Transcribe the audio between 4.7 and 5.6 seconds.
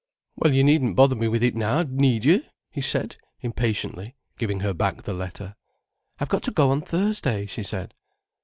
back the letter.